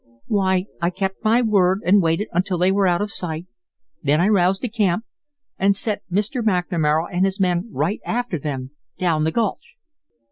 "Why, 0.25 0.65
I 0.81 0.89
kept 0.89 1.23
my 1.23 1.43
word 1.43 1.81
and 1.85 2.01
waited 2.01 2.27
until 2.31 2.57
they 2.57 2.71
were 2.71 2.87
out 2.87 3.03
of 3.03 3.11
sight, 3.11 3.45
then 4.01 4.19
I 4.19 4.29
roused 4.29 4.63
the 4.63 4.67
camp, 4.67 5.05
and 5.59 5.75
set 5.75 6.01
Mr. 6.11 6.41
McNamara 6.41 7.05
and 7.13 7.23
his 7.23 7.39
men 7.39 7.69
right 7.71 8.01
after 8.03 8.39
them 8.39 8.71
down 8.97 9.25
the 9.25 9.31
gulch." 9.31 9.75